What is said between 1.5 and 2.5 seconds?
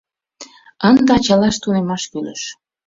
тунемаш кӱлеш.